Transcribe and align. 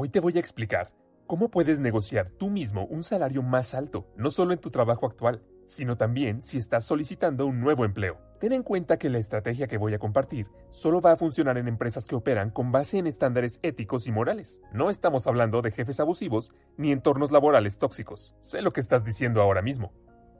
Hoy 0.00 0.10
te 0.10 0.20
voy 0.20 0.36
a 0.36 0.38
explicar 0.38 0.92
cómo 1.26 1.50
puedes 1.50 1.80
negociar 1.80 2.30
tú 2.30 2.50
mismo 2.50 2.84
un 2.84 3.02
salario 3.02 3.42
más 3.42 3.74
alto, 3.74 4.06
no 4.16 4.30
solo 4.30 4.52
en 4.52 4.60
tu 4.60 4.70
trabajo 4.70 5.06
actual, 5.06 5.42
sino 5.66 5.96
también 5.96 6.40
si 6.40 6.56
estás 6.56 6.84
solicitando 6.84 7.46
un 7.46 7.58
nuevo 7.60 7.84
empleo. 7.84 8.16
Ten 8.38 8.52
en 8.52 8.62
cuenta 8.62 8.96
que 8.96 9.08
la 9.08 9.18
estrategia 9.18 9.66
que 9.66 9.76
voy 9.76 9.94
a 9.94 9.98
compartir 9.98 10.46
solo 10.70 11.00
va 11.00 11.10
a 11.10 11.16
funcionar 11.16 11.58
en 11.58 11.66
empresas 11.66 12.06
que 12.06 12.14
operan 12.14 12.50
con 12.50 12.70
base 12.70 12.98
en 12.98 13.08
estándares 13.08 13.58
éticos 13.64 14.06
y 14.06 14.12
morales. 14.12 14.62
No 14.72 14.88
estamos 14.88 15.26
hablando 15.26 15.62
de 15.62 15.72
jefes 15.72 15.98
abusivos 15.98 16.52
ni 16.76 16.92
entornos 16.92 17.32
laborales 17.32 17.80
tóxicos. 17.80 18.36
Sé 18.38 18.62
lo 18.62 18.70
que 18.70 18.78
estás 18.78 19.02
diciendo 19.02 19.42
ahora 19.42 19.62
mismo. 19.62 19.92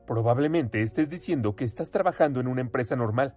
Probablemente 0.07 0.83
estés 0.83 1.11
diciendo 1.11 1.57
que 1.57 1.65
estás 1.65 1.91
trabajando 1.91 2.39
en 2.39 2.47
una 2.47 2.61
empresa 2.61 2.95
normal, 2.95 3.35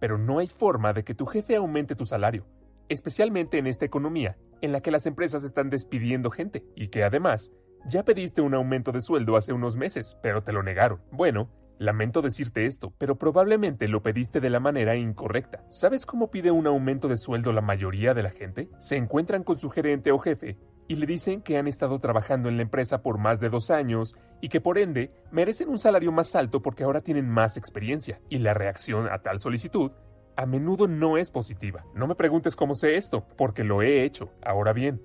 pero 0.00 0.18
no 0.18 0.40
hay 0.40 0.48
forma 0.48 0.92
de 0.94 1.04
que 1.04 1.14
tu 1.14 1.26
jefe 1.26 1.54
aumente 1.54 1.94
tu 1.94 2.06
salario, 2.06 2.44
especialmente 2.90 3.56
en 3.56 3.66
esta 3.66 3.86
economía 3.86 4.36
en 4.60 4.72
la 4.72 4.82
que 4.82 4.90
las 4.90 5.06
empresas 5.06 5.42
están 5.42 5.70
despidiendo 5.70 6.28
gente 6.28 6.64
y 6.74 6.88
que 6.88 7.04
además 7.04 7.52
ya 7.86 8.04
pediste 8.04 8.42
un 8.42 8.52
aumento 8.52 8.92
de 8.92 9.00
sueldo 9.00 9.36
hace 9.36 9.54
unos 9.54 9.76
meses, 9.76 10.18
pero 10.22 10.42
te 10.42 10.52
lo 10.52 10.62
negaron. 10.62 11.00
Bueno, 11.12 11.48
lamento 11.78 12.20
decirte 12.20 12.66
esto, 12.66 12.92
pero 12.98 13.16
probablemente 13.16 13.88
lo 13.88 14.02
pediste 14.02 14.40
de 14.40 14.50
la 14.50 14.60
manera 14.60 14.96
incorrecta. 14.96 15.64
¿Sabes 15.70 16.04
cómo 16.04 16.30
pide 16.30 16.50
un 16.50 16.66
aumento 16.66 17.08
de 17.08 17.16
sueldo 17.16 17.52
la 17.52 17.62
mayoría 17.62 18.12
de 18.12 18.22
la 18.22 18.30
gente? 18.30 18.68
Se 18.78 18.96
encuentran 18.96 19.44
con 19.44 19.58
su 19.58 19.70
gerente 19.70 20.12
o 20.12 20.18
jefe 20.18 20.58
y 20.88 20.96
le 20.96 21.06
dicen 21.06 21.40
que 21.40 21.56
han 21.56 21.68
estado 21.68 22.00
trabajando 22.00 22.48
en 22.48 22.56
la 22.56 22.64
empresa 22.64 23.00
por 23.00 23.16
más 23.16 23.38
de 23.38 23.48
dos 23.48 23.70
años 23.70 24.16
y 24.40 24.48
que 24.48 24.60
por 24.60 24.76
ende 24.76 25.12
merecen 25.30 25.68
un 25.68 25.78
salario 25.78 26.10
más 26.12 26.34
alto 26.34 26.60
porque 26.60 26.82
ahora 26.82 27.00
tienen 27.00 27.30
más 27.30 27.56
experiencia. 27.56 28.20
Y 28.28 28.38
la 28.38 28.54
reacción 28.54 29.08
a 29.08 29.22
tal 29.22 29.38
solicitud 29.38 29.92
a 30.36 30.46
menudo 30.46 30.88
no 30.88 31.16
es 31.16 31.30
positiva. 31.30 31.84
No 31.94 32.06
me 32.06 32.14
preguntes 32.14 32.56
cómo 32.56 32.74
sé 32.74 32.96
esto, 32.96 33.26
porque 33.36 33.64
lo 33.64 33.82
he 33.82 34.04
hecho. 34.04 34.30
Ahora 34.42 34.72
bien, 34.72 35.02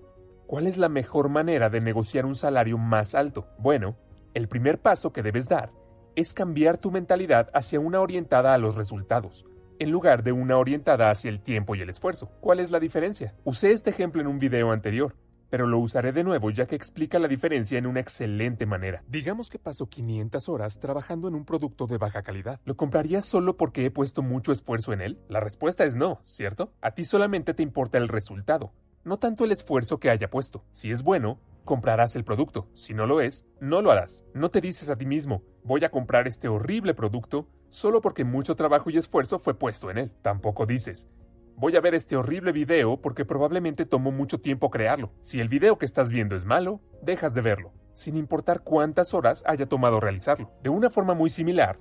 ¿cuál 0.48 0.68
es 0.68 0.78
la 0.78 0.90
mejor 0.90 1.30
manera 1.30 1.70
de 1.70 1.82
negociar 1.82 2.26
un 2.26 2.36
salario 2.36 2.78
más 2.78 3.16
alto? 3.16 3.48
Bueno, 3.58 3.98
el 4.34 4.48
primer 4.48 4.82
paso 4.82 5.12
que 5.14 5.24
debes 5.24 5.48
dar 5.48 5.72
es 6.16 6.34
cambiar 6.34 6.78
tu 6.78 6.92
mentalidad 6.92 7.50
hacia 7.54 7.80
una 7.80 8.02
orientada 8.02 8.54
a 8.54 8.58
los 8.58 8.76
resultados, 8.76 9.46
en 9.80 9.92
lugar 9.92 10.24
de 10.24 10.32
una 10.32 10.58
orientada 10.58 11.10
hacia 11.10 11.30
el 11.30 11.42
tiempo 11.42 11.76
y 11.76 11.82
el 11.82 11.90
esfuerzo. 11.90 12.32
¿Cuál 12.40 12.60
es 12.60 12.72
la 12.72 12.80
diferencia? 12.80 13.36
Usé 13.44 13.72
este 13.72 13.90
ejemplo 13.90 14.22
en 14.22 14.28
un 14.28 14.40
video 14.40 14.72
anterior, 14.72 15.16
pero 15.50 15.68
lo 15.68 15.80
usaré 15.80 16.12
de 16.12 16.24
nuevo 16.24 16.50
ya 16.52 16.66
que 16.66 16.76
explica 16.76 17.20
la 17.20 17.28
diferencia 17.28 17.78
en 17.78 17.86
una 17.86 18.00
excelente 18.00 18.66
manera. 18.66 19.04
Digamos 19.08 19.50
que 19.50 19.60
paso 19.60 19.88
500 19.88 20.50
horas 20.50 20.80
trabajando 20.80 21.28
en 21.28 21.36
un 21.36 21.46
producto 21.46 21.88
de 21.88 21.98
baja 21.98 22.24
calidad. 22.24 22.60
¿Lo 22.66 22.76
comprarías 22.76 23.26
solo 23.26 23.58
porque 23.58 23.86
he 23.86 23.92
puesto 23.92 24.22
mucho 24.22 24.52
esfuerzo 24.52 24.94
en 24.94 25.02
él? 25.02 25.20
La 25.30 25.40
respuesta 25.40 25.84
es 25.84 25.96
no, 25.96 26.22
¿cierto? 26.26 26.74
A 26.82 26.92
ti 26.92 27.06
solamente 27.06 27.54
te 27.54 27.64
importa 27.64 27.98
el 27.98 28.08
resultado, 28.08 28.74
no 29.04 29.20
tanto 29.20 29.46
el 29.46 29.52
esfuerzo 29.52 30.00
que 30.00 30.10
haya 30.10 30.30
puesto. 30.30 30.64
Si 30.72 30.92
es 30.92 31.04
bueno, 31.04 31.40
comprarás 31.66 32.16
el 32.16 32.24
producto. 32.24 32.70
Si 32.74 32.94
no 32.94 33.06
lo 33.06 33.22
es, 33.22 33.46
no 33.60 33.82
lo 33.82 33.92
harás. 33.92 34.26
No 34.34 34.50
te 34.52 34.62
dices 34.62 34.90
a 34.90 34.98
ti 34.98 35.06
mismo, 35.06 35.44
voy 35.64 35.84
a 35.84 35.92
comprar 35.92 36.28
este 36.28 36.48
horrible 36.48 36.94
producto 36.94 37.48
solo 37.70 38.00
porque 38.02 38.24
mucho 38.24 38.56
trabajo 38.56 38.90
y 38.90 38.98
esfuerzo 38.98 39.38
fue 39.38 39.58
puesto 39.58 39.92
en 39.92 39.98
él. 39.98 40.12
Tampoco 40.22 40.66
dices, 40.66 41.10
voy 41.58 41.76
a 41.76 41.82
ver 41.82 41.96
este 41.96 42.16
horrible 42.16 42.52
video 42.52 43.02
porque 43.02 43.26
probablemente 43.26 43.86
tomó 43.86 44.12
mucho 44.12 44.40
tiempo 44.40 44.70
crearlo. 44.70 45.12
Si 45.22 45.40
el 45.40 45.48
video 45.48 45.78
que 45.78 45.86
estás 45.86 46.12
viendo 46.12 46.36
es 46.36 46.46
malo, 46.46 46.82
dejas 47.02 47.34
de 47.34 47.42
verlo, 47.42 47.74
sin 47.94 48.18
importar 48.18 48.62
cuántas 48.62 49.14
horas 49.14 49.44
haya 49.46 49.68
tomado 49.68 50.00
realizarlo. 50.00 50.52
De 50.64 50.70
una 50.70 50.90
forma 50.90 51.14
muy 51.14 51.30
similar, 51.30 51.80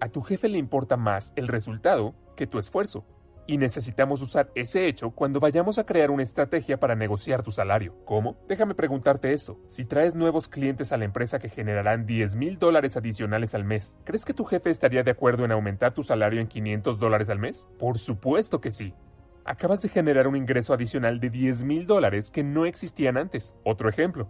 a 0.00 0.08
tu 0.08 0.20
jefe 0.20 0.48
le 0.48 0.58
importa 0.58 0.96
más 0.96 1.32
el 1.36 1.48
resultado 1.48 2.14
que 2.36 2.46
tu 2.46 2.58
esfuerzo. 2.58 3.04
Y 3.48 3.58
necesitamos 3.58 4.22
usar 4.22 4.50
ese 4.56 4.88
hecho 4.88 5.12
cuando 5.12 5.38
vayamos 5.38 5.78
a 5.78 5.86
crear 5.86 6.10
una 6.10 6.24
estrategia 6.24 6.80
para 6.80 6.96
negociar 6.96 7.44
tu 7.44 7.52
salario. 7.52 7.94
¿Cómo? 8.04 8.36
Déjame 8.48 8.74
preguntarte 8.74 9.32
eso. 9.32 9.60
Si 9.68 9.84
traes 9.84 10.16
nuevos 10.16 10.48
clientes 10.48 10.92
a 10.92 10.96
la 10.96 11.04
empresa 11.04 11.38
que 11.38 11.48
generarán 11.48 12.06
10 12.06 12.34
mil 12.34 12.58
dólares 12.58 12.96
adicionales 12.96 13.54
al 13.54 13.62
mes, 13.62 13.96
¿crees 14.02 14.24
que 14.24 14.34
tu 14.34 14.44
jefe 14.44 14.70
estaría 14.70 15.04
de 15.04 15.12
acuerdo 15.12 15.44
en 15.44 15.52
aumentar 15.52 15.94
tu 15.94 16.02
salario 16.02 16.40
en 16.40 16.48
500 16.48 16.98
dólares 16.98 17.30
al 17.30 17.38
mes? 17.38 17.68
Por 17.78 17.98
supuesto 17.98 18.60
que 18.60 18.72
sí. 18.72 18.94
Acabas 19.48 19.80
de 19.80 19.88
generar 19.88 20.26
un 20.26 20.34
ingreso 20.34 20.74
adicional 20.74 21.20
de 21.20 21.30
10 21.30 21.62
mil 21.62 21.86
dólares 21.86 22.32
que 22.32 22.42
no 22.42 22.66
existían 22.66 23.16
antes. 23.16 23.54
Otro 23.64 23.88
ejemplo. 23.88 24.28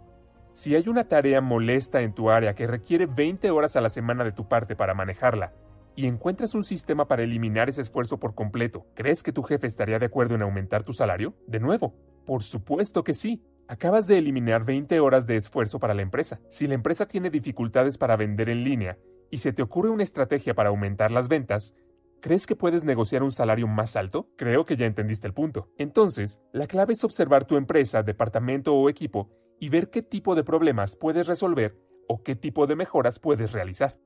Si 0.53 0.75
hay 0.75 0.87
una 0.87 1.05
tarea 1.05 1.41
molesta 1.41 2.03
en 2.03 2.13
tu 2.13 2.29
área 2.29 2.53
que 2.53 2.67
requiere 2.67 3.07
20 3.07 3.49
horas 3.49 3.75
a 3.75 3.81
la 3.81 3.89
semana 3.89 4.23
de 4.23 4.31
tu 4.31 4.47
parte 4.47 4.75
para 4.75 4.93
manejarla, 4.93 5.53
y 5.95 6.05
encuentras 6.05 6.53
un 6.53 6.61
sistema 6.61 7.07
para 7.07 7.23
eliminar 7.23 7.67
ese 7.67 7.81
esfuerzo 7.81 8.19
por 8.19 8.35
completo, 8.35 8.85
¿crees 8.93 9.23
que 9.23 9.31
tu 9.31 9.41
jefe 9.41 9.65
estaría 9.65 9.97
de 9.97 10.05
acuerdo 10.05 10.35
en 10.35 10.43
aumentar 10.43 10.83
tu 10.83 10.93
salario? 10.93 11.33
De 11.47 11.59
nuevo, 11.59 11.95
por 12.23 12.43
supuesto 12.43 13.03
que 13.03 13.15
sí. 13.15 13.41
Acabas 13.67 14.05
de 14.05 14.19
eliminar 14.19 14.65
20 14.65 14.99
horas 14.99 15.25
de 15.25 15.35
esfuerzo 15.35 15.79
para 15.79 15.95
la 15.95 16.03
empresa. 16.03 16.39
Si 16.47 16.67
la 16.67 16.75
empresa 16.75 17.07
tiene 17.07 17.31
dificultades 17.31 17.97
para 17.97 18.15
vender 18.15 18.49
en 18.49 18.63
línea 18.63 18.99
y 19.31 19.37
se 19.37 19.51
te 19.51 19.63
ocurre 19.63 19.89
una 19.89 20.03
estrategia 20.03 20.53
para 20.53 20.69
aumentar 20.69 21.09
las 21.09 21.27
ventas, 21.27 21.73
¿Crees 22.19 22.47
que 22.47 22.55
puedes 22.55 22.83
negociar 22.83 23.21
un 23.21 23.31
salario 23.31 23.67
más 23.67 23.95
alto? 23.95 24.29
Creo 24.37 24.65
que 24.65 24.75
ya 24.75 24.87
entendiste 24.87 25.27
el 25.27 25.33
punto. 25.33 25.69
Entonces, 25.77 26.41
la 26.51 26.65
clave 26.65 26.93
es 26.93 27.03
observar 27.03 27.45
tu 27.45 27.57
empresa, 27.57 28.01
departamento 28.01 28.73
o 28.73 28.89
equipo 28.89 29.29
y 29.59 29.69
ver 29.69 29.91
qué 29.91 30.01
tipo 30.01 30.33
de 30.33 30.43
problemas 30.43 30.95
puedes 30.95 31.27
resolver 31.27 31.77
o 32.07 32.23
qué 32.23 32.35
tipo 32.35 32.65
de 32.65 32.75
mejoras 32.75 33.19
puedes 33.19 33.51
realizar. 33.51 33.99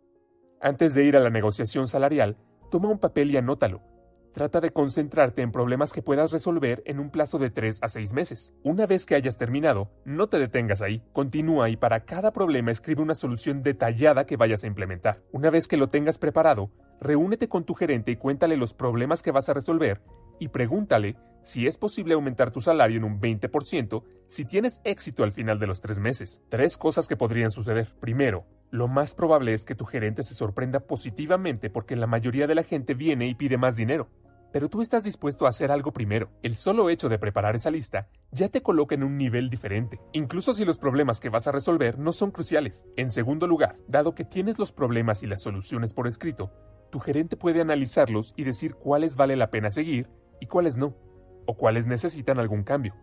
Antes 0.59 0.93
de 0.93 1.05
ir 1.05 1.15
a 1.15 1.21
la 1.21 1.29
negociación 1.29 1.87
salarial, 1.87 2.37
toma 2.69 2.89
un 2.89 2.99
papel 2.99 3.31
y 3.31 3.37
anótalo. 3.37 3.81
Trata 4.33 4.61
de 4.61 4.71
concentrarte 4.71 5.41
en 5.41 5.51
problemas 5.51 5.91
que 5.91 6.01
puedas 6.01 6.31
resolver 6.31 6.83
en 6.85 6.99
un 6.99 7.11
plazo 7.11 7.37
de 7.37 7.49
3 7.49 7.79
a 7.81 7.87
6 7.87 8.13
meses. 8.13 8.53
Una 8.63 8.85
vez 8.85 9.05
que 9.05 9.15
hayas 9.15 9.37
terminado, 9.37 9.91
no 10.05 10.27
te 10.27 10.39
detengas 10.39 10.81
ahí. 10.81 11.03
Continúa 11.13 11.69
y 11.69 11.77
para 11.77 12.05
cada 12.05 12.31
problema 12.31 12.71
escribe 12.71 13.01
una 13.01 13.15
solución 13.15 13.61
detallada 13.61 14.25
que 14.25 14.37
vayas 14.37 14.63
a 14.63 14.67
implementar. 14.67 15.21
Una 15.31 15.49
vez 15.49 15.67
que 15.67 15.75
lo 15.75 15.89
tengas 15.89 16.17
preparado, 16.17 16.71
reúnete 17.01 17.49
con 17.49 17.65
tu 17.65 17.73
gerente 17.73 18.11
y 18.11 18.15
cuéntale 18.15 18.55
los 18.55 18.73
problemas 18.73 19.23
que 19.23 19.31
vas 19.31 19.49
a 19.49 19.53
resolver 19.53 20.01
y 20.39 20.47
pregúntale 20.49 21.17
si 21.43 21.65
es 21.65 21.77
posible 21.77 22.13
aumentar 22.13 22.51
tu 22.51 22.61
salario 22.61 22.97
en 22.97 23.03
un 23.03 23.19
20% 23.19 24.03
si 24.27 24.45
tienes 24.45 24.79
éxito 24.83 25.23
al 25.23 25.31
final 25.31 25.59
de 25.59 25.67
los 25.67 25.81
tres 25.81 25.99
meses. 25.99 26.41
Tres 26.49 26.77
cosas 26.77 27.07
que 27.07 27.17
podrían 27.17 27.49
suceder. 27.49 27.87
Primero, 27.99 28.45
lo 28.69 28.87
más 28.87 29.15
probable 29.15 29.53
es 29.53 29.65
que 29.65 29.75
tu 29.75 29.85
gerente 29.85 30.21
se 30.21 30.35
sorprenda 30.35 30.79
positivamente 30.79 31.71
porque 31.71 31.95
la 31.95 32.07
mayoría 32.07 32.45
de 32.47 32.55
la 32.55 32.63
gente 32.63 32.93
viene 32.93 33.27
y 33.27 33.35
pide 33.35 33.57
más 33.57 33.75
dinero. 33.75 34.07
Pero 34.51 34.69
tú 34.69 34.81
estás 34.81 35.03
dispuesto 35.03 35.45
a 35.45 35.49
hacer 35.49 35.71
algo 35.71 35.93
primero. 35.93 36.29
El 36.43 36.55
solo 36.55 36.89
hecho 36.89 37.09
de 37.09 37.17
preparar 37.17 37.55
esa 37.55 37.71
lista 37.71 38.09
ya 38.31 38.49
te 38.49 38.61
coloca 38.61 38.95
en 38.95 39.03
un 39.03 39.17
nivel 39.17 39.49
diferente, 39.49 39.99
incluso 40.11 40.53
si 40.53 40.65
los 40.65 40.77
problemas 40.77 41.19
que 41.19 41.29
vas 41.29 41.47
a 41.47 41.51
resolver 41.51 41.97
no 41.97 42.11
son 42.11 42.31
cruciales. 42.31 42.85
En 42.97 43.09
segundo 43.09 43.47
lugar, 43.47 43.77
dado 43.87 44.13
que 44.13 44.25
tienes 44.25 44.59
los 44.59 44.71
problemas 44.71 45.23
y 45.23 45.27
las 45.27 45.41
soluciones 45.41 45.93
por 45.93 46.05
escrito, 46.05 46.51
tu 46.91 46.99
gerente 46.99 47.37
puede 47.37 47.61
analizarlos 47.61 48.33
y 48.35 48.43
decir 48.43 48.75
cuáles 48.75 49.15
vale 49.15 49.35
la 49.35 49.49
pena 49.49 49.71
seguir 49.71 50.09
y 50.39 50.45
cuáles 50.45 50.77
no, 50.77 50.95
o 51.45 51.55
cuáles 51.55 51.87
necesitan 51.87 52.37
algún 52.37 52.63
cambio. 52.63 52.93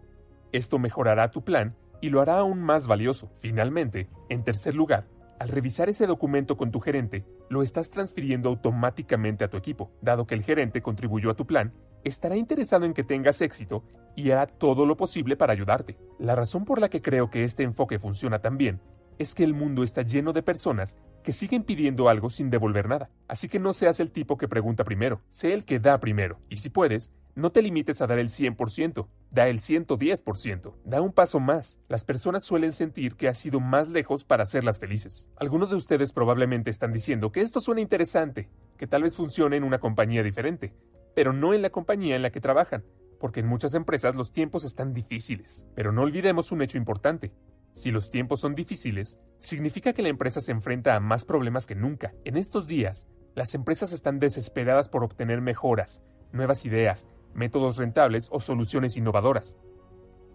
Esto 0.53 0.79
mejorará 0.79 1.31
tu 1.31 1.43
plan 1.43 1.75
y 2.01 2.11
lo 2.11 2.21
hará 2.21 2.39
aún 2.39 2.63
más 2.63 2.87
valioso. 2.87 3.33
Finalmente, 3.41 4.09
en 4.29 4.45
tercer 4.45 4.75
lugar, 4.75 5.09
al 5.39 5.49
revisar 5.49 5.89
ese 5.89 6.07
documento 6.07 6.57
con 6.57 6.71
tu 6.71 6.81
gerente, 6.81 7.25
lo 7.49 7.63
estás 7.63 7.91
transfiriendo 7.91 8.49
automáticamente 8.49 9.45
a 9.45 9.51
tu 9.51 9.57
equipo. 9.57 9.91
Dado 10.03 10.27
que 10.27 10.35
el 10.35 10.43
gerente 10.43 10.83
contribuyó 10.83 11.31
a 11.31 11.37
tu 11.37 11.47
plan, 11.47 11.73
estará 12.05 12.37
interesado 12.37 12.85
en 12.85 12.95
que 12.95 13.05
tengas 13.05 13.41
éxito 13.41 13.85
y 14.17 14.31
hará 14.31 14.47
todo 14.47 14.85
lo 14.85 14.97
posible 14.97 15.37
para 15.37 15.53
ayudarte. 15.53 15.97
La 16.19 16.35
razón 16.35 16.65
por 16.65 16.81
la 16.81 16.89
que 16.89 17.03
creo 17.03 17.31
que 17.31 17.45
este 17.45 17.63
enfoque 17.63 17.99
funciona 17.99 18.41
tan 18.41 18.59
bien 18.59 18.81
es 19.19 19.35
que 19.35 19.45
el 19.45 19.55
mundo 19.55 19.83
está 19.83 20.03
lleno 20.03 20.33
de 20.33 20.43
personas 20.43 20.97
que 21.23 21.33
siguen 21.33 21.65
pidiendo 21.65 22.09
algo 22.09 22.31
sin 22.31 22.51
devolver 22.51 22.89
nada. 22.89 23.11
Así 23.27 23.49
que 23.49 23.59
no 23.59 23.73
seas 23.73 24.01
el 24.01 24.11
tipo 24.11 24.39
que 24.39 24.49
pregunta 24.49 24.85
primero, 24.85 25.23
sé 25.29 25.53
el 25.53 25.65
que 25.65 25.81
da 25.81 26.01
primero. 26.01 26.41
Y 26.49 26.57
si 26.57 26.71
puedes, 26.71 27.13
no 27.39 27.53
te 27.53 27.63
limites 27.63 28.03
a 28.03 28.07
dar 28.07 28.19
el 28.19 28.29
100%, 28.29 29.07
da 29.31 29.49
el 29.49 29.61
110%, 29.61 30.75
da 30.85 31.01
un 31.01 31.13
paso 31.13 31.39
más. 31.39 31.79
Las 31.89 32.05
personas 32.05 32.45
suelen 32.45 32.73
sentir 32.73 33.15
que 33.15 33.29
has 33.29 33.47
ido 33.47 33.61
más 33.61 33.89
lejos 33.89 34.25
para 34.25 34.43
hacerlas 34.43 34.81
felices. 34.81 35.31
Algunos 35.37 35.71
de 35.71 35.77
ustedes 35.77 36.13
probablemente 36.13 36.71
están 36.71 36.93
diciendo 36.93 37.31
que 37.31 37.41
esto 37.41 37.61
suena 37.61 37.81
interesante, 37.81 38.51
que 38.77 38.89
tal 38.89 39.05
vez 39.05 39.15
funcione 39.15 39.57
en 39.57 39.65
una 39.65 39.79
compañía 39.79 40.25
diferente, 40.25 40.75
pero 41.15 41.33
no 41.33 41.55
en 41.55 41.63
la 41.63 41.71
compañía 41.71 42.17
en 42.17 42.23
la 42.23 42.31
que 42.31 42.41
trabajan, 42.41 42.85
porque 43.21 43.41
en 43.41 43.47
muchas 43.47 43.75
empresas 43.75 44.15
los 44.15 44.33
tiempos 44.33 44.65
están 44.65 44.93
difíciles. 44.93 45.67
Pero 45.75 45.93
no 45.93 46.03
olvidemos 46.03 46.51
un 46.53 46.63
hecho 46.63 46.79
importante. 46.79 47.33
Si 47.73 47.91
los 47.91 48.11
tiempos 48.11 48.41
son 48.41 48.55
difíciles, 48.55 49.19
significa 49.39 49.93
que 49.93 50.03
la 50.03 50.09
empresa 50.09 50.41
se 50.41 50.53
enfrenta 50.53 50.95
a 50.97 51.01
más 51.01 51.25
problemas 51.25 51.67
que 51.67 51.75
nunca. 51.75 52.13
En 52.25 52.37
estos 52.37 52.67
días, 52.67 53.07
las 53.35 53.55
empresas 53.55 53.93
están 53.93 54.19
desesperadas 54.19 54.89
por 54.89 55.05
obtener 55.05 55.41
mejoras, 55.41 56.03
nuevas 56.33 56.65
ideas, 56.65 57.09
métodos 57.35 57.77
rentables 57.77 58.29
o 58.33 58.41
soluciones 58.41 58.97
innovadoras. 58.97 59.57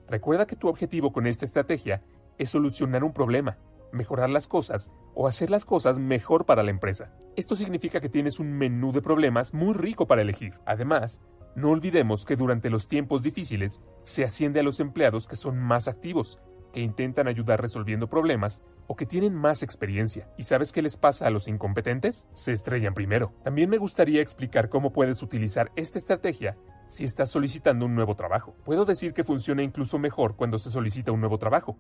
Recuerda 0.07 0.47
que 0.47 0.55
tu 0.55 0.67
objetivo 0.67 1.11
con 1.11 1.27
esta 1.27 1.45
estrategia 1.45 2.01
es 2.37 2.49
solucionar 2.49 3.03
un 3.03 3.13
problema, 3.13 3.57
mejorar 3.91 4.29
las 4.29 4.47
cosas 4.47 4.91
o 5.13 5.27
hacer 5.27 5.49
las 5.49 5.65
cosas 5.65 5.99
mejor 5.99 6.45
para 6.45 6.63
la 6.63 6.71
empresa. 6.71 7.13
Esto 7.35 7.55
significa 7.55 7.99
que 7.99 8.09
tienes 8.09 8.39
un 8.39 8.53
menú 8.53 8.91
de 8.91 9.01
problemas 9.01 9.53
muy 9.53 9.73
rico 9.73 10.07
para 10.07 10.21
elegir. 10.21 10.59
Además, 10.65 11.21
no 11.55 11.69
olvidemos 11.69 12.25
que 12.25 12.35
durante 12.35 12.69
los 12.69 12.87
tiempos 12.87 13.21
difíciles 13.21 13.81
se 14.03 14.23
asciende 14.23 14.59
a 14.59 14.63
los 14.63 14.79
empleados 14.79 15.27
que 15.27 15.35
son 15.35 15.59
más 15.59 15.87
activos, 15.87 16.39
que 16.73 16.81
intentan 16.81 17.29
ayudar 17.29 17.61
resolviendo 17.61 18.09
problemas 18.09 18.63
o 18.87 18.95
que 18.97 19.05
tienen 19.05 19.33
más 19.33 19.63
experiencia. 19.63 20.27
¿Y 20.37 20.43
sabes 20.43 20.73
qué 20.73 20.81
les 20.81 20.97
pasa 20.97 21.27
a 21.27 21.29
los 21.29 21.47
incompetentes? 21.47 22.27
Se 22.33 22.51
estrellan 22.51 22.93
primero. 22.93 23.33
También 23.43 23.69
me 23.69 23.77
gustaría 23.77 24.21
explicar 24.21 24.67
cómo 24.67 24.91
puedes 24.91 25.21
utilizar 25.23 25.71
esta 25.77 25.99
estrategia 25.99 26.57
si 26.87 27.05
estás 27.05 27.31
solicitando 27.31 27.85
un 27.85 27.95
nuevo 27.95 28.15
trabajo. 28.15 28.55
Puedo 28.65 28.83
decir 28.83 29.13
que 29.13 29.23
funciona 29.23 29.63
incluso 29.63 29.99
mejor 29.99 30.35
cuando 30.35 30.57
se 30.57 30.69
solicita 30.69 31.13
un 31.13 31.21
nuevo 31.21 31.37
trabajo. 31.37 31.77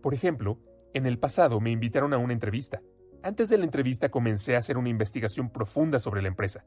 Por 0.00 0.14
ejemplo, 0.14 0.60
en 0.92 1.06
el 1.06 1.18
pasado 1.18 1.58
me 1.58 1.70
invitaron 1.70 2.14
a 2.14 2.18
una 2.18 2.34
entrevista. 2.34 2.80
Antes 3.22 3.48
de 3.48 3.58
la 3.58 3.64
entrevista 3.64 4.10
comencé 4.10 4.54
a 4.54 4.58
hacer 4.58 4.76
una 4.76 4.90
investigación 4.90 5.50
profunda 5.50 5.98
sobre 5.98 6.22
la 6.22 6.28
empresa, 6.28 6.64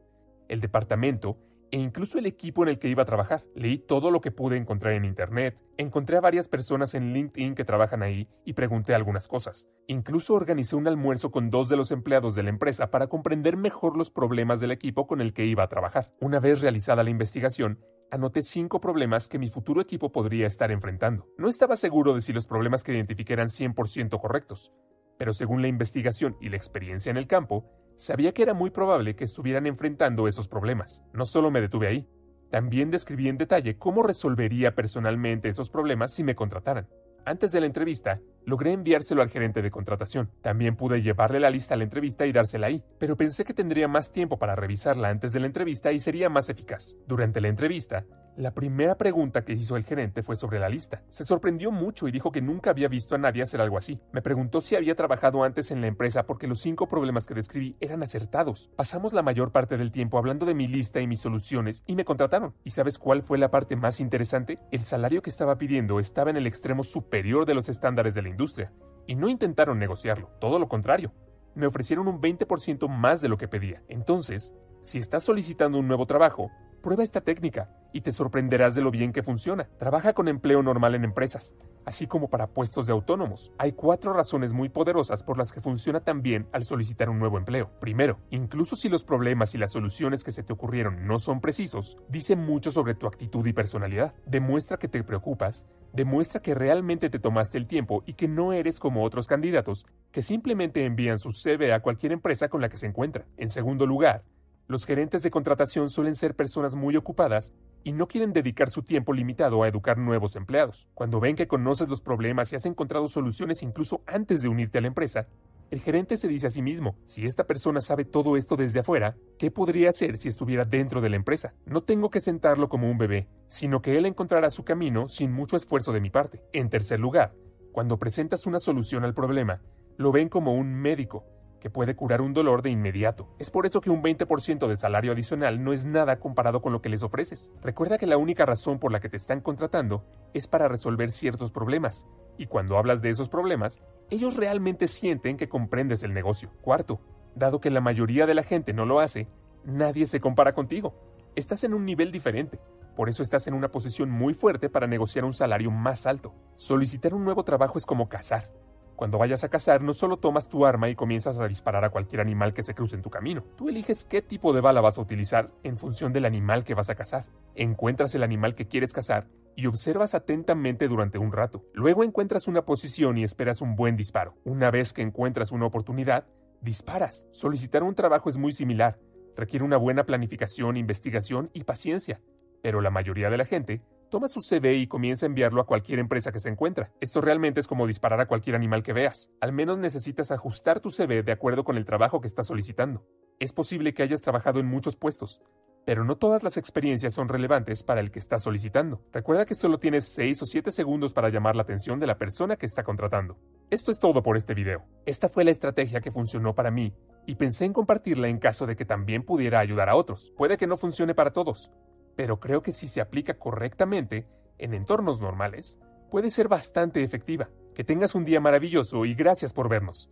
el 0.50 0.59
departamento 0.59 1.38
e 1.72 1.80
incluso 1.80 2.18
el 2.18 2.25
equipo 2.25 2.64
en 2.64 2.69
el 2.69 2.80
que 2.80 2.90
iba 2.90 3.04
a 3.04 3.06
trabajar. 3.06 3.44
Leí 3.56 3.78
todo 3.78 4.12
lo 4.12 4.22
que 4.22 4.31
pude 4.31 4.58
encontrar 4.58 4.94
en 4.94 5.06
Internet, 5.06 5.62
encontré 5.78 6.18
a 6.18 6.22
varias 6.22 6.48
personas 6.48 6.94
en 6.96 7.14
LinkedIn 7.14 7.56
que 7.56 7.66
trabajan 7.66 8.04
ahí 8.04 8.28
y 8.46 8.54
pregunté 8.54 8.94
algunas 8.94 9.28
cosas. 9.28 9.68
Incluso 9.88 10.34
organicé 10.34 10.75
un 10.75 10.88
almuerzo 10.88 11.31
con 11.31 11.50
dos 11.50 11.69
de 11.69 11.78
los 11.78 11.92
empleados 11.92 12.36
de 12.36 12.44
la 12.44 12.50
empresa 12.50 12.90
para 12.92 13.08
comprender 13.08 13.58
mejor 13.58 13.98
los 13.98 14.12
problemas 14.12 14.60
del 14.60 14.72
equipo 14.72 15.08
con 15.08 15.22
el 15.22 15.34
que 15.34 15.46
iba 15.46 15.64
a 15.64 15.69
trabajar. 15.69 16.14
Una 16.19 16.40
vez 16.40 16.62
realizada 16.62 17.04
la 17.04 17.10
investigación, 17.10 17.80
anoté 18.12 18.42
cinco 18.44 18.80
problemas 18.80 19.28
que 19.28 19.40
mi 19.40 19.50
futuro 19.50 19.81
equipo 19.81 20.12
podría 20.12 20.48
estar 20.48 20.72
enfrentando. 20.72 21.28
No 21.38 21.48
estaba 21.48 21.75
seguro 21.75 22.14
de 22.14 22.22
si 22.22 22.34
los 22.34 22.48
problemas 22.48 22.84
que 22.84 22.94
identifiqué 22.94 23.34
eran 23.34 23.48
100% 23.48 24.19
correctos, 24.19 24.72
pero 25.18 25.34
según 25.34 25.62
la 25.62 25.68
investigación 25.68 26.38
y 26.40 26.50
la 26.50 26.58
experiencia 26.58 27.10
en 27.10 27.18
el 27.18 27.28
campo, 27.28 27.66
Sabía 27.97 28.31
que 28.31 28.44
era 28.44 28.53
muy 28.53 28.69
probable 28.69 29.15
que 29.15 29.23
estuvieran 29.23 29.65
enfrentando 29.65 30.27
esos 30.27 30.47
problemas. 30.47 31.03
No 31.13 31.25
solo 31.25 31.49
me 31.49 31.61
detuve 31.61 31.88
ahí, 31.88 32.07
también 32.51 32.91
describí 32.91 33.27
en 33.27 33.39
detalle 33.39 33.79
cómo 33.79 34.03
resolvería 34.03 34.75
personalmente 34.75 35.49
esos 35.49 35.71
problemas 35.71 36.13
si 36.13 36.23
me 36.23 36.35
contrataran. 36.35 36.88
Antes 37.25 37.51
de 37.51 37.59
la 37.59 37.65
entrevista, 37.65 38.21
logré 38.47 38.71
enviárselo 38.71 39.21
al 39.21 39.29
gerente 39.29 39.61
de 39.61 39.69
contratación. 39.69 40.31
También 40.41 40.77
pude 40.77 41.01
llevarle 41.01 41.41
la 41.41 41.49
lista 41.49 41.73
a 41.73 41.77
la 41.77 41.83
entrevista 41.83 42.25
y 42.25 42.31
dársela 42.31 42.67
ahí, 42.67 42.81
pero 42.97 43.17
pensé 43.17 43.44
que 43.44 43.53
tendría 43.53 43.89
más 43.89 44.13
tiempo 44.13 44.39
para 44.39 44.55
revisarla 44.55 45.09
antes 45.09 45.33
de 45.33 45.41
la 45.41 45.47
entrevista 45.47 45.91
y 45.91 45.99
sería 45.99 46.29
más 46.29 46.47
eficaz. 46.47 46.95
Durante 47.07 47.41
la 47.41 47.49
entrevista, 47.49 48.05
la 48.38 48.53
primera 48.53 48.95
pregunta 48.99 49.44
que 49.44 49.53
hizo 49.53 49.75
el 49.77 49.83
gerente 49.83 50.21
fue 50.21 50.35
sobre 50.35 50.59
la 50.59 50.69
lista. 50.69 51.01
Se 51.09 51.23
sorprendió 51.23 51.71
mucho 51.71 52.07
y 52.07 52.11
dijo 52.11 52.31
que 52.31 52.39
nunca 52.39 52.69
había 52.69 52.88
visto 52.88 53.15
a 53.15 53.17
nadie 53.17 53.41
hacer 53.41 53.59
algo 53.61 53.79
así. 53.79 53.99
Me 54.13 54.21
preguntó 54.21 54.61
si 54.61 54.75
había 54.75 54.94
trabajado 54.94 55.44
antes 55.44 55.71
en 55.71 55.81
la 55.81 55.88
empresa 55.88 56.27
porque 56.27 56.47
los 56.47 56.59
cinco 56.59 56.88
problemas 56.88 57.25
que 57.25 57.33
describí 57.33 57.75
eran 57.79 58.03
acertados. 58.03 58.69
Pasamos 58.75 59.11
la 59.11 59.23
mayor 59.23 59.51
parte 59.51 59.75
del 59.75 59.91
tiempo 59.91 60.19
hablando 60.19 60.45
de 60.45 60.53
mi 60.53 60.67
lista 60.67 61.01
y 61.01 61.07
mis 61.07 61.19
soluciones 61.19 61.83
y 61.88 61.95
me 61.95 62.05
contrataron. 62.05 62.53
¿Y 62.63 62.69
sabes 62.69 62.99
cuál 62.99 63.23
fue 63.23 63.39
la 63.39 63.49
parte 63.49 63.75
más 63.75 63.99
interesante? 63.99 64.59
El 64.71 64.81
salario 64.81 65.23
que 65.23 65.31
estaba 65.31 65.57
pidiendo 65.57 65.99
estaba 65.99 66.29
en 66.29 66.38
el 66.38 66.45
extremo 66.45 66.83
superior 66.83 67.47
de 67.47 67.55
los 67.55 67.69
estándares 67.69 68.13
de 68.13 68.21
la 68.21 68.29
industria. 68.38 68.72
Y 69.07 69.16
no 69.16 69.30
intentaron 69.30 69.80
negociarlo, 69.80 70.30
todo 70.39 70.60
lo 70.60 70.68
contrario. 70.68 71.12
Me 71.56 71.66
ofrecieron 71.66 72.07
un 72.07 72.22
20% 72.22 72.88
más 72.88 73.19
de 73.19 73.30
lo 73.30 73.38
que 73.38 73.47
pedía. 73.47 73.81
Entonces, 73.88 74.54
si 74.81 74.98
estás 74.98 75.24
solicitando 75.24 75.80
un 75.80 75.88
nuevo 75.88 76.06
trabajo, 76.06 76.52
Prueba 76.81 77.04
esta 77.04 77.22
técnica 77.22 77.69
y 77.92 78.02
te 78.02 78.12
sorprenderás 78.12 78.76
de 78.76 78.81
lo 78.81 78.92
bien 78.92 79.12
que 79.12 79.24
funciona. 79.24 79.68
Trabaja 79.80 80.14
con 80.14 80.28
empleo 80.28 80.62
normal 80.62 80.94
en 80.94 81.04
empresas, 81.04 81.56
así 81.86 82.06
como 82.06 82.30
para 82.30 82.48
puestos 82.48 82.86
de 82.86 82.94
autónomos. 82.94 83.52
Hay 83.57 83.74
cuatro 83.74 84.14
razones 84.14 84.54
muy 84.54 84.69
poderosas 84.69 85.24
por 85.24 85.38
las 85.38 85.52
que 85.52 85.60
funciona 85.60 86.02
tan 86.02 86.22
bien 86.22 86.48
al 86.54 86.64
solicitar 86.64 87.10
un 87.10 87.18
nuevo 87.18 87.38
empleo. 87.38 87.72
Primero, 87.81 88.19
incluso 88.30 88.76
si 88.76 88.90
los 88.90 89.04
problemas 89.04 89.56
y 89.56 89.57
las 89.57 89.72
soluciones 89.72 90.24
que 90.24 90.31
se 90.31 90.44
te 90.44 90.54
ocurrieron 90.54 91.07
no 91.07 91.18
son 91.18 91.42
precisos, 91.42 91.98
dice 92.10 92.36
mucho 92.36 92.72
sobre 92.72 92.94
tu 92.94 93.07
actitud 93.07 93.46
y 93.48 93.54
personalidad. 93.54 94.14
Demuestra 94.26 94.78
que 94.78 94.88
te 94.88 95.04
preocupas, 95.04 95.66
demuestra 95.94 96.42
que 96.42 96.54
realmente 96.54 97.10
te 97.10 97.19
tomaste 97.19 97.57
el 97.57 97.68
tiempo 97.68 98.04
y 98.06 98.14
que 98.14 98.28
no 98.28 98.54
eres 98.54 98.80
como 98.80 99.04
otros 99.04 99.28
candidatos 99.28 99.88
que 100.12 100.22
simplemente 100.22 100.86
envían 100.86 101.18
su 101.18 101.31
CV 101.31 101.74
a 101.74 101.81
cualquier 101.81 102.12
empresa 102.12 102.50
con 102.50 102.62
la 102.62 102.69
que 102.69 102.78
se 102.78 102.86
encuentra. 102.86 103.26
En 103.36 103.50
segundo 103.50 103.86
lugar, 103.88 104.24
los 104.68 104.86
gerentes 104.86 105.24
de 105.24 105.31
contratación 105.31 105.90
suelen 105.90 106.16
ser 106.16 106.36
personas 106.36 106.76
muy 106.76 106.97
ocupadas 106.97 107.54
y 107.83 107.94
no 107.94 108.07
quieren 108.07 108.33
dedicar 108.33 108.69
su 108.69 108.83
tiempo 108.83 109.14
limitado 109.14 109.64
a 109.64 109.68
educar 109.68 109.97
nuevos 109.97 110.36
empleados. 110.36 110.88
Cuando 110.94 111.21
ven 111.21 111.38
que 111.38 111.47
conoces 111.47 111.88
los 111.88 112.02
problemas 112.02 112.52
y 112.52 112.57
has 112.57 112.66
encontrado 112.66 113.07
soluciones 113.07 113.64
incluso 113.64 114.02
antes 114.06 114.42
de 114.42 114.50
unirte 114.50 114.78
a 114.78 114.81
la 114.81 114.88
empresa, 114.88 115.28
el 115.71 115.80
gerente 115.80 116.18
se 116.18 116.28
dice 116.28 116.47
a 116.47 116.52
sí 116.52 116.62
mismo, 116.62 116.97
si 117.06 117.26
esta 117.26 117.45
persona 117.45 117.80
sabe 117.80 118.04
todo 118.04 118.36
esto 118.36 118.57
desde 118.57 118.81
afuera, 118.81 119.16
¿qué 119.38 119.52
podría 119.52 119.90
hacer 119.90 120.18
si 120.18 120.28
estuviera 120.28 120.66
dentro 120.66 121.00
de 121.02 121.09
la 121.09 121.16
empresa? 121.16 121.56
No 121.66 121.81
tengo 121.81 122.09
que 122.09 122.19
sentarlo 122.19 122.68
como 122.68 122.90
un 122.90 122.97
bebé, 122.97 123.30
sino 123.47 123.81
que 123.81 123.97
él 123.97 124.06
encontrará 124.06 124.50
su 124.50 124.64
camino 124.64 125.07
sin 125.07 125.31
mucho 125.31 125.56
esfuerzo 125.56 125.94
de 125.94 126.02
mi 126.02 126.09
parte. 126.09 126.42
En 126.52 126.69
tercer 126.69 127.00
lugar, 127.00 127.33
cuando 127.71 128.00
presentas 128.00 128.45
una 128.45 128.59
solución 128.59 129.04
al 129.04 129.14
problema, 129.14 129.62
lo 129.97 130.12
ven 130.12 130.30
como 130.30 130.54
un 130.54 130.74
médico, 130.74 131.26
que 131.59 131.69
puede 131.69 131.95
curar 131.95 132.21
un 132.21 132.33
dolor 132.33 132.61
de 132.61 132.69
inmediato. 132.69 133.28
Es 133.40 133.49
por 133.49 133.66
eso 133.66 133.81
que 133.81 133.90
un 133.90 134.02
20% 134.02 134.68
de 134.68 134.78
salario 134.78 135.11
adicional 135.11 135.64
no 135.64 135.73
es 135.73 135.85
nada 135.85 136.19
comparado 136.19 136.61
con 136.61 136.73
lo 136.73 136.81
que 136.81 136.90
les 136.90 137.04
ofreces. 137.04 137.54
Recuerda 137.61 137.97
que 137.97 138.07
la 138.07 138.18
única 138.18 138.45
razón 138.45 138.80
por 138.80 138.92
la 138.92 138.99
que 138.99 139.09
te 139.09 139.18
están 139.18 139.42
contratando 139.42 140.06
es 140.33 140.47
para 140.47 140.68
resolver 140.68 141.11
ciertos 141.11 141.52
problemas, 141.52 142.07
y 142.37 142.45
cuando 142.45 142.78
hablas 142.78 143.02
de 143.02 143.09
esos 143.09 143.30
problemas, 143.30 143.81
ellos 144.09 144.37
realmente 144.37 144.87
sienten 144.87 145.37
que 145.37 145.49
comprendes 145.49 146.04
el 146.04 146.14
negocio. 146.14 146.52
Cuarto, 146.61 146.99
dado 147.35 147.59
que 147.59 147.69
la 147.69 147.81
mayoría 147.81 148.26
de 148.26 148.35
la 148.35 148.44
gente 148.44 148.73
no 148.73 148.85
lo 148.85 148.99
hace, 148.99 149.28
nadie 149.66 150.06
se 150.06 150.19
compara 150.19 150.54
contigo. 150.54 150.95
Estás 151.35 151.64
en 151.64 151.73
un 151.73 151.85
nivel 151.85 152.11
diferente. 152.11 152.59
Por 152.95 153.09
eso 153.09 153.21
estás 153.21 153.45
en 153.45 153.54
una 153.54 153.69
posición 153.69 154.09
muy 154.09 154.33
fuerte 154.33 154.69
para 154.69 154.87
negociar 154.87 155.23
un 155.23 155.33
salario 155.33 155.69
más 155.69 156.07
alto. 156.07 156.33
Solicitar 156.57 157.14
un 157.14 157.23
nuevo 157.23 157.44
trabajo 157.44 157.78
es 157.78 157.85
como 157.85 158.09
cazar. 158.09 158.49
Cuando 158.97 159.19
vayas 159.19 159.44
a 159.44 159.49
cazar, 159.49 159.83
no 159.83 159.94
solo 159.94 160.18
tomas 160.18 160.49
tu 160.49 160.66
arma 160.66 160.89
y 160.89 160.95
comienzas 160.95 161.39
a 161.39 161.47
disparar 161.47 161.85
a 161.85 161.92
cualquier 161.92 162.19
animal 162.19 162.56
que 162.56 162.63
se 162.63 162.73
cruce 162.73 162.95
en 162.95 163.04
tu 163.04 163.11
camino. 163.11 163.44
Tú 163.56 163.69
eliges 163.69 164.06
qué 164.06 164.23
tipo 164.23 164.54
de 164.54 164.61
bala 164.61 164.81
vas 164.81 164.97
a 164.97 165.01
utilizar 165.01 165.54
en 165.61 165.77
función 165.77 166.13
del 166.13 166.25
animal 166.25 166.63
que 166.63 166.73
vas 166.73 166.89
a 166.89 166.95
cazar. 166.95 167.27
Encuentras 167.54 168.16
el 168.16 168.23
animal 168.23 168.56
que 168.56 168.68
quieres 168.68 168.94
cazar 168.94 169.27
y 169.56 169.68
observas 169.68 170.16
atentamente 170.16 170.87
durante 170.87 171.19
un 171.19 171.31
rato. 171.31 171.63
Luego 171.75 172.04
encuentras 172.04 172.47
una 172.47 172.66
posición 172.66 173.19
y 173.19 173.23
esperas 173.23 173.61
un 173.61 173.75
buen 173.75 173.97
disparo. 173.97 174.33
Una 174.45 174.71
vez 174.71 174.94
que 174.94 175.04
encuentras 175.04 175.51
una 175.51 175.68
oportunidad, 175.68 176.25
disparas. 176.61 177.27
Solicitar 177.30 177.83
un 177.83 177.94
trabajo 177.94 178.30
es 178.30 178.37
muy 178.37 178.51
similar. 178.51 178.99
Requiere 179.35 179.63
una 179.63 179.77
buena 179.77 180.07
planificación, 180.07 180.75
investigación 180.75 181.51
y 181.54 181.66
paciencia. 181.66 182.19
Pero 182.63 182.81
la 182.81 182.89
mayoría 182.89 183.30
de 183.30 183.37
la 183.37 183.45
gente 183.45 183.83
Toma 184.09 184.30
su 184.30 184.40
CV 184.40 184.76
y 184.76 184.87
comienza 184.87 185.26
a 185.26 185.28
enviarlo 185.28 185.59
a 185.59 185.66
cualquier 185.66 185.99
empresa 185.99 186.31
que 186.31 186.40
se 186.40 186.47
encuentra. 186.47 186.94
Esto 187.02 187.19
realmente 187.19 187.59
es 187.59 187.68
como 187.68 187.85
disparar 187.85 188.21
a 188.21 188.26
cualquier 188.26 188.56
animal 188.56 188.81
que 188.81 188.94
veas. 188.94 189.30
Al 189.42 189.52
menos 189.52 189.78
necesitas 189.80 190.31
ajustar 190.31 190.80
tu 190.80 190.92
CV 190.92 191.23
de 191.23 191.33
acuerdo 191.33 191.66
con 191.66 191.76
el 191.76 191.83
trabajo 191.83 192.21
que 192.21 192.28
estás 192.28 192.47
solicitando. 192.47 193.06
Es 193.40 193.52
posible 193.52 193.94
que 193.94 194.04
hayas 194.04 194.21
trabajado 194.21 194.61
en 194.61 194.66
muchos 194.66 194.95
puestos, 194.95 195.42
pero 195.85 196.06
no 196.06 196.16
todas 196.16 196.42
las 196.42 196.56
experiencias 196.56 197.14
son 197.14 197.28
relevantes 197.28 197.83
para 197.83 197.99
el 197.99 198.09
que 198.09 198.19
estás 198.19 198.44
solicitando. 198.44 199.04
Recuerda 199.11 199.45
que 199.45 199.56
solo 199.56 199.78
tienes 199.78 200.06
6 200.16 200.42
o 200.42 200.45
7 200.45 200.71
segundos 200.71 201.14
para 201.14 201.28
llamar 201.28 201.57
la 201.57 201.64
atención 201.64 201.99
de 201.99 202.07
la 202.07 202.18
persona 202.18 202.56
que 202.56 202.66
está 202.66 202.83
contratando. 202.83 203.37
Esto 203.69 203.92
es 203.92 203.99
todo 203.99 204.23
por 204.23 204.37
este 204.37 204.54
video. 204.54 204.85
Esta 205.06 205.28
fue 205.28 205.44
la 205.44 205.52
estrategia 205.52 205.99
que 205.99 206.14
funcionó 206.14 206.56
para 206.56 206.71
mí 206.71 206.94
y 207.26 207.35
pensé 207.35 207.66
en 207.66 207.73
compartirla 207.73 208.30
en 208.30 208.40
caso 208.40 208.66
de 208.66 208.78
que 208.78 208.85
también 208.85 209.23
pudiera 209.23 209.59
ayudar 209.59 209.90
a 209.90 209.95
otros. 209.95 210.31
Puede 210.37 210.56
que 210.56 210.66
no 210.66 210.78
funcione 210.78 211.14
para 211.14 211.33
todos, 211.33 211.71
pero 212.18 212.40
creo 212.40 212.62
que 212.62 212.74
si 212.74 212.88
se 212.88 213.00
aplica 213.00 213.36
correctamente, 213.36 214.28
en 214.57 214.74
entornos 214.74 215.21
normales, 215.21 215.80
puede 216.09 216.31
ser 216.31 216.47
bastante 216.47 217.04
efectiva. 217.04 217.50
Que 217.76 217.83
tengas 217.83 218.16
un 218.16 218.26
día 218.26 218.42
maravilloso 218.42 219.06
y 219.06 219.14
gracias 219.14 219.54
por 219.54 219.69
vernos. 219.69 220.09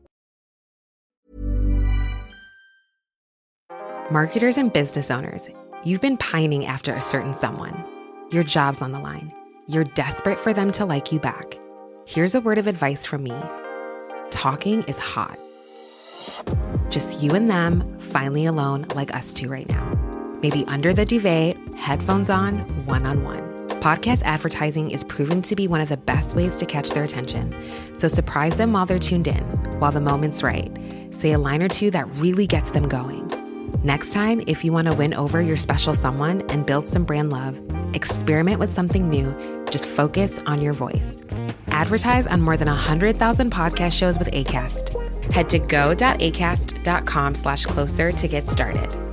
Marketers 4.11 4.59
and 4.59 4.71
business 4.71 5.09
owners, 5.09 5.49
you've 5.83 5.99
been 5.99 6.17
pining 6.17 6.67
after 6.67 6.93
a 6.93 7.01
certain 7.01 7.33
someone. 7.33 7.73
Your 8.29 8.43
job's 8.43 8.83
on 8.83 8.91
the 8.91 8.99
line. 8.99 9.33
You're 9.67 9.87
desperate 9.95 10.39
for 10.39 10.53
them 10.53 10.71
to 10.73 10.85
like 10.85 11.11
you 11.11 11.19
back. 11.19 11.59
Here's 12.05 12.35
a 12.35 12.39
word 12.39 12.59
of 12.59 12.67
advice 12.67 13.03
from 13.03 13.23
me 13.23 13.33
talking 14.29 14.83
is 14.83 14.99
hot. 14.99 15.39
Just 16.91 17.19
you 17.23 17.31
and 17.31 17.49
them, 17.49 17.97
finally 17.97 18.45
alone, 18.45 18.85
like 18.93 19.11
us 19.15 19.33
two 19.33 19.49
right 19.49 19.67
now 19.67 20.04
maybe 20.45 20.63
under 20.67 20.93
the 20.93 21.03
duvet, 21.03 21.57
headphones 21.75 22.29
on, 22.29 22.59
one 22.85 23.03
on 23.07 23.23
one. 23.23 23.39
Podcast 23.81 24.21
advertising 24.21 24.91
is 24.91 25.03
proven 25.03 25.41
to 25.41 25.55
be 25.55 25.67
one 25.67 25.81
of 25.81 25.89
the 25.89 25.97
best 25.97 26.35
ways 26.35 26.55
to 26.57 26.67
catch 26.67 26.91
their 26.91 27.03
attention. 27.03 27.51
So 27.97 28.07
surprise 28.07 28.55
them 28.55 28.71
while 28.71 28.85
they're 28.85 28.99
tuned 28.99 29.27
in, 29.27 29.43
while 29.79 29.91
the 29.91 30.01
moment's 30.01 30.43
right. 30.43 30.71
Say 31.09 31.31
a 31.31 31.39
line 31.39 31.63
or 31.63 31.67
two 31.67 31.89
that 31.89 32.07
really 32.17 32.45
gets 32.45 32.69
them 32.69 32.87
going. 32.87 33.25
Next 33.83 34.13
time, 34.13 34.43
if 34.45 34.63
you 34.63 34.71
want 34.71 34.87
to 34.87 34.93
win 34.93 35.15
over 35.15 35.41
your 35.41 35.57
special 35.57 35.95
someone 35.95 36.43
and 36.51 36.63
build 36.63 36.87
some 36.87 37.05
brand 37.05 37.31
love, 37.31 37.59
experiment 37.95 38.59
with 38.59 38.69
something 38.69 39.09
new. 39.09 39.33
Just 39.71 39.87
focus 39.87 40.39
on 40.45 40.61
your 40.61 40.73
voice. 40.73 41.23
Advertise 41.69 42.27
on 42.27 42.39
more 42.43 42.55
than 42.55 42.67
100,000 42.67 43.51
podcast 43.51 43.97
shows 43.97 44.19
with 44.19 44.29
ACAST. 44.29 45.33
Head 45.33 45.49
to 45.49 45.57
go.acast.com 45.57 47.33
slash 47.33 47.65
closer 47.65 48.11
to 48.11 48.27
get 48.27 48.47
started. 48.47 49.04